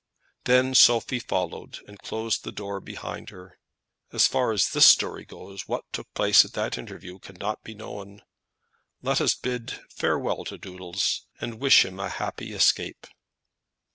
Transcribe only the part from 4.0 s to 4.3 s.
As